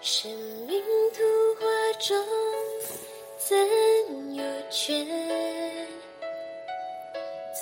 [0.00, 0.30] 生
[0.66, 0.80] 命
[1.12, 1.22] 图
[1.58, 1.66] 画
[1.98, 2.16] 中
[3.38, 3.56] 怎
[4.34, 5.04] 有缺？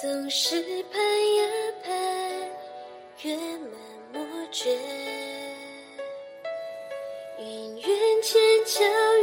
[0.03, 0.63] 总是
[0.93, 1.01] 盼
[1.37, 1.43] 呀
[1.83, 1.93] 盼，
[3.23, 3.71] 月满
[4.13, 4.21] 莫
[4.53, 4.71] 缺。
[7.39, 9.23] 云缘千巧遇，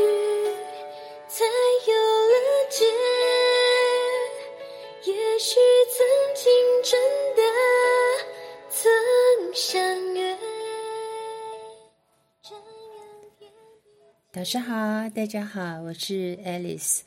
[14.41, 17.02] 老师好，大家好，我是 Alice。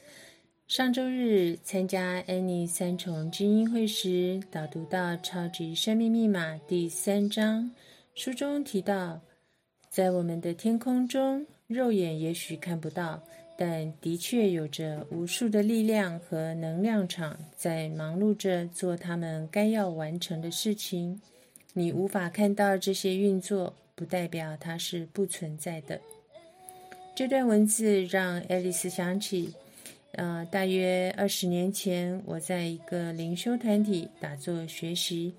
[0.69, 7.69] 上周日参加 Annie 三重精英会时，导读到《超级生命密码》第三章，
[8.15, 9.21] 书中提到，
[9.91, 13.21] 在我们的天空中，肉眼也许看不到，
[13.59, 21.21] 但的确有着无数的力量和能量场在忙碌着做他们该要完成的事情。
[21.73, 26.01] 你无法看到这些运作，不代表它是不存在的。
[27.15, 29.55] 这段文字让爱丽丝想起，
[30.15, 35.33] 呃，大约二十年前，我在一个灵修团体打坐学习，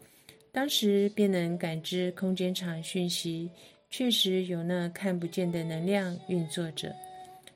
[0.54, 3.50] 当时便能感知空间场讯息，
[3.90, 6.96] 确实有那看不见的能量运作着。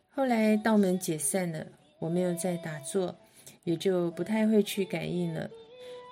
[0.09, 1.65] 后来道门解散了，
[1.97, 3.15] 我没有再打坐，
[3.63, 5.49] 也就不太会去感应了。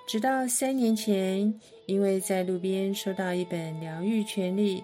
[0.08, 1.52] 直到三年前，
[1.84, 4.80] 因为在路边收到一本《疗愈权利》。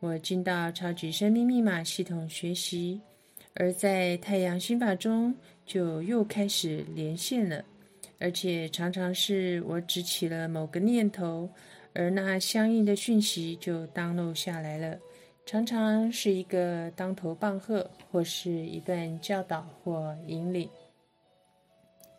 [0.00, 3.00] 我进到超级生命密码系统学习，
[3.54, 5.34] 而在太阳心法中
[5.66, 7.64] 就又开始连线了，
[8.20, 11.50] 而且常常是我只起了某个念头，
[11.94, 14.96] 而那相应的讯息就当漏下来了，
[15.44, 20.70] 常常是一个当头棒喝，或是一段教导或引领。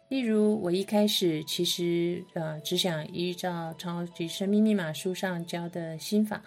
[0.10, 6.44] 例如，我一开始其实呃只想依照超级生命密码书上教的心法。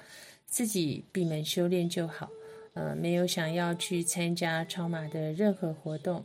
[0.52, 2.28] 自己闭门修炼就好，
[2.74, 6.22] 呃，没有想要去参加超马的任何活动。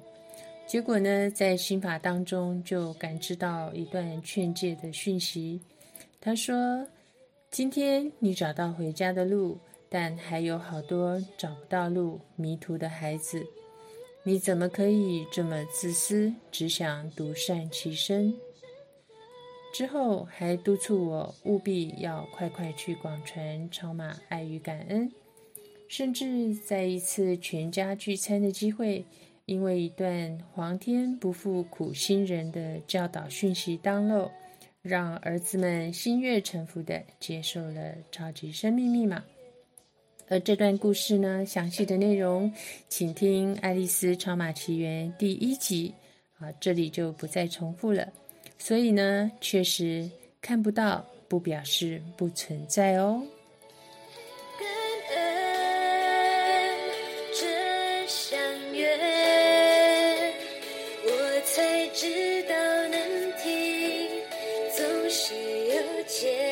[0.67, 5.61] 结果呢，在心法当中就感知到一段劝诫的讯息。
[6.19, 6.85] 他说
[7.49, 9.57] ：“今天你找到回家的路，
[9.87, 13.41] 但还有好多找不到路、迷途的孩子。
[14.23, 18.35] 你怎么可以这么自私，只想独善其身？”
[19.77, 25.07] 之后还督促我务必要快快去广传超马爱与感恩，
[25.87, 29.05] 甚至在一次全家聚餐的机会，
[29.45, 34.31] 因为一段皇天不负苦心人的教导讯息当漏，
[34.81, 39.23] 让儿子们心悦诚服的接受了超级生命密码。
[40.27, 42.51] 而这段故事呢，详细的内容，
[42.89, 45.93] 请听《爱丽丝超马奇缘》第一集，
[46.39, 48.11] 啊，这里就不再重复了。
[48.59, 50.09] 所以呢，确实
[50.41, 53.23] 看不到，不表示不存在哦。
[54.59, 54.67] 感
[55.15, 56.77] 恩
[57.33, 58.37] 这相
[58.73, 58.85] 约，
[61.05, 62.55] 我才知道
[62.89, 64.09] 能听，
[64.75, 66.46] 总是有结。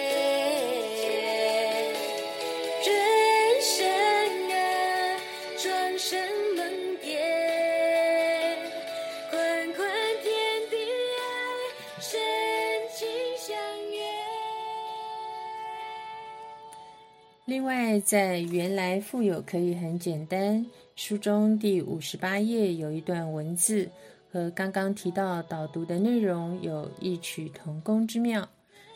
[17.46, 23.88] 另外，在原来富有可以很简单书中第五十八页有一段文字，
[24.32, 28.50] 和刚刚提到导读的内容有异曲同工之妙。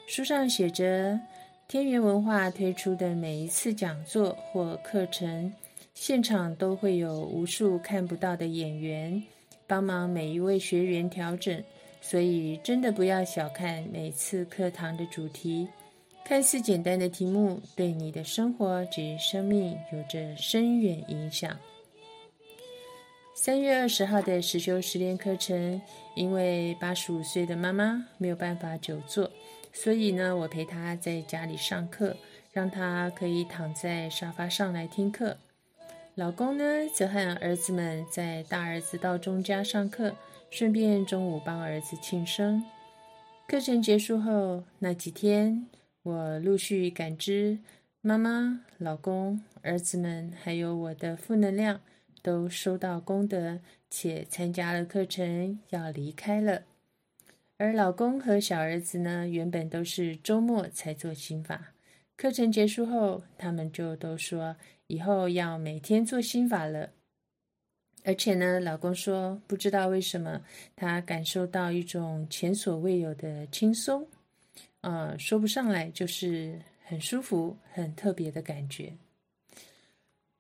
[0.08, 1.20] 书上写着，
[1.68, 5.54] 天元文化推出的每一次讲座或课程，
[5.94, 9.22] 现场都会有无数看不到的演员
[9.68, 11.64] 帮忙每一位学员调整，
[12.02, 15.68] 所以真的不要小看每次课堂的主题。
[16.30, 21.58] 看似简单的题目，对你的生活及生命有着深远影响。
[23.34, 25.82] 三月二十号的实修实练课程，
[26.16, 29.28] 因为八十五岁的妈妈没有办法久坐，
[29.74, 32.16] 所以呢，我陪她在家里上课，
[32.54, 35.36] 让她可以躺在沙发上来听课。
[36.14, 40.14] 老公呢，则和儿子们在大儿子道中家上课，
[40.52, 42.64] 顺便中午帮儿子庆生。
[43.48, 45.66] 课程结束后那几天，
[46.10, 47.60] 我陆续感知
[48.02, 51.82] 妈妈、老公、儿子们，还有我的负能量，
[52.24, 53.60] 都收到功德，
[53.92, 56.64] 且参加了课程，要离开了。
[57.58, 61.74] 而老公和小儿子呢，原本都是周末才做心法，
[62.18, 64.56] 课程结束后，他们就都说
[64.88, 66.90] 以后要每天做心法了。
[68.04, 70.42] 而且呢，老公说不知道为什么
[70.76, 74.08] 他感受到一种前所未有的轻松，
[74.82, 78.94] 呃，说不上来，就是很舒服、很特别的感觉。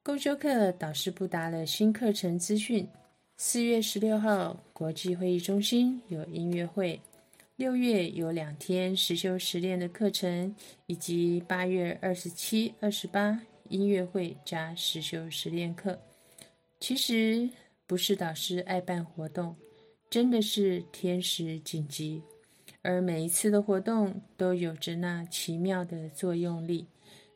[0.02, 2.88] 公休课导师布达了新课程资讯。
[3.36, 7.00] 四月十六号，国际会议中心有音乐会；
[7.56, 10.54] 六月有两天实修实练的课程，
[10.88, 15.98] 以及八月二十七、二十八音乐会加实修实练课。
[16.82, 17.50] 其实
[17.86, 19.56] 不是导师爱办活动，
[20.10, 22.22] 真的是天时紧急。
[22.82, 26.88] 而每一次的活动都有着那奇妙的作用力。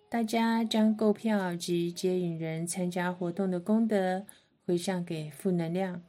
[0.09, 4.25] 大家将购票及接引人参加活动的功德
[4.65, 6.01] 回向给负能量，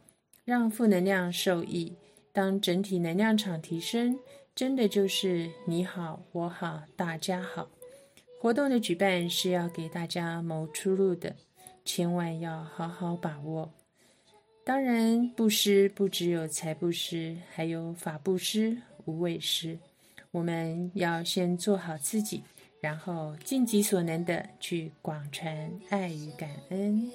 [0.45, 1.97] 让负能量受益。
[2.33, 4.19] 当整体能量场提升，
[4.55, 7.69] 真的就是你好我好大家好。
[8.41, 11.35] 活动的举办是要给大家谋出路的，
[11.85, 13.73] 千万要好好把握。
[14.65, 19.79] 当然，布施不只有财布施，还有法布施、无畏施。
[20.31, 22.43] 我们要先做好自己。
[22.81, 27.11] 然后尽己所能的去广传爱与感恩。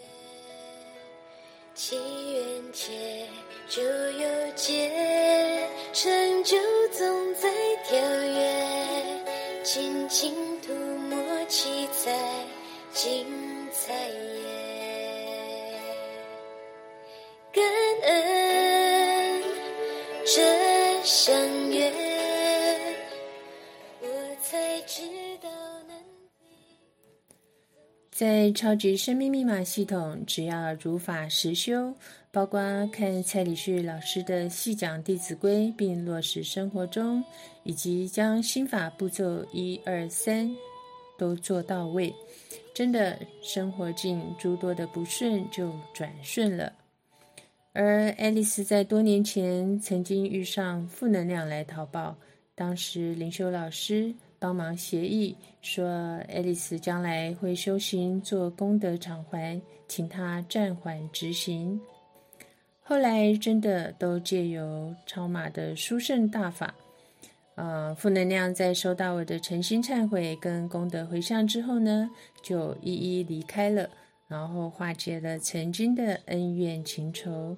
[1.76, 1.96] 祈
[2.34, 3.28] 愿结
[3.68, 4.90] 就有结，
[5.94, 6.58] 成就
[6.92, 7.48] 总在
[7.88, 12.44] 跳跃，轻轻涂抹七彩，
[12.92, 13.28] 精
[13.72, 15.80] 彩耶。
[17.54, 17.64] 感
[18.10, 19.44] 恩
[20.26, 21.32] 这相
[28.20, 31.94] 在超级生命密码系统，只要如法实修，
[32.32, 32.60] 包括
[32.92, 37.24] 看蔡礼旭老师的细讲《弟子规》，并落实生活中，
[37.64, 40.54] 以及将心法步骤一二三
[41.18, 42.14] 都做到位，
[42.74, 46.74] 真的生活境诸多的不顺就转顺了。
[47.72, 52.18] 而爱丽丝在多年前曾经遇上负能量来淘宝，
[52.54, 54.14] 当时灵修老师。
[54.40, 55.86] 帮忙协议说，
[56.30, 61.80] 爱丽丝将来会修行做功德偿还，请她暂缓执行。
[62.82, 66.74] 后来真的都借由超马的殊胜大法，
[67.56, 72.10] 呃，负能量在收到我的诚心忏悔跟功德回向之后呢，
[72.42, 73.88] 就一一离开了，
[74.28, 77.56] 然后化解了曾经的恩怨情仇。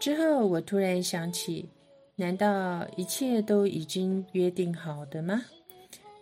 [0.00, 1.68] 之后我突然想起，
[2.16, 5.44] 难道一切都已经约定好的吗？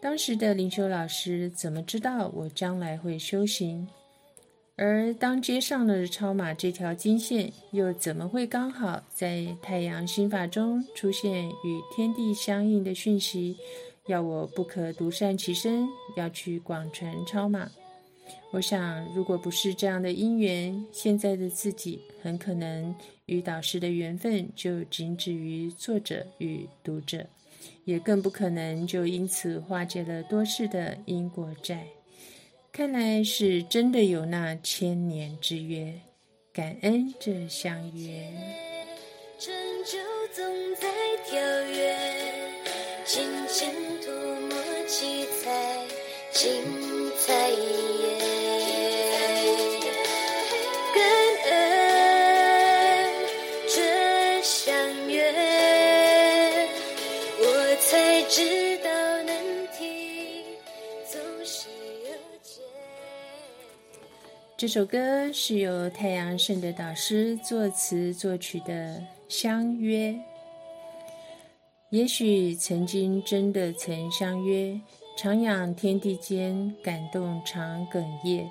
[0.02, 3.87] 当时的灵修老师怎么知道我将来会修行？
[4.75, 13.56] 而当接上了超马这条金线，又怎么会刚好在太阳心法中出现与天地相应的讯息，
[14.08, 17.70] 要我不可独善其身，要去广传超马？
[18.50, 22.93] 我想，如果不是这样的因缘，现在的自己很可能
[23.26, 27.25] 与导师的缘分就仅止于作者与读者。
[27.84, 31.87] 也更不可能就因此化解了多世的因果债。
[32.73, 35.93] 看来是真的有那千年之约，
[36.52, 38.32] 感恩这相约。
[39.38, 39.52] 成
[39.84, 39.99] 就
[40.32, 40.44] 总
[40.76, 40.88] 在
[41.29, 41.38] 跳
[41.70, 41.96] 跃，
[43.05, 43.69] 轻轻
[44.00, 44.11] 涂
[44.46, 44.56] 抹
[44.87, 45.87] 七彩，
[46.32, 46.50] 精
[47.19, 47.50] 彩
[64.62, 68.96] 这首歌是由太阳圣的导师作词作曲的
[69.28, 70.10] 《相约》。
[71.90, 74.81] 也许曾经真的曾相约，
[75.19, 78.46] 徜徉天地间，感动常哽咽，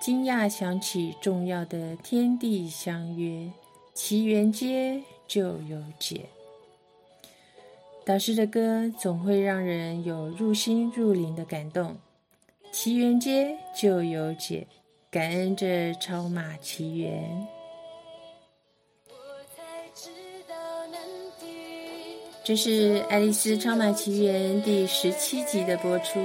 [0.00, 3.50] 惊讶想起重要的天地相约，
[3.92, 6.26] 奇缘接就有解。
[8.04, 11.96] 导师的歌总会让人有入心入灵的感动，
[12.70, 14.64] 奇缘接就有解。
[15.08, 17.46] 感恩这超马奇缘，
[22.44, 26.20] 这是《爱丽丝超马奇缘》第十七集的播出。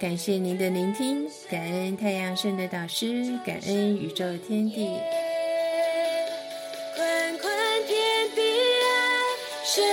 [0.00, 4.86] 感谢您的聆听，感恩太阳圣的导师，感恩宇宙天地。
[6.96, 7.52] 宽宽
[7.86, 8.40] 天地，
[9.62, 9.84] 深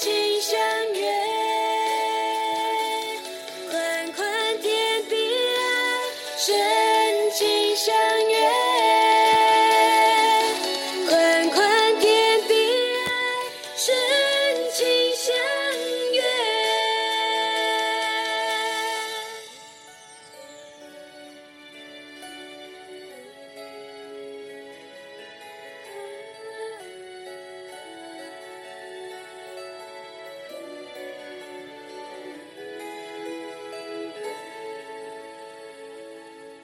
[0.00, 0.21] 情